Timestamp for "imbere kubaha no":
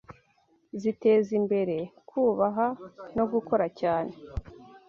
1.39-3.25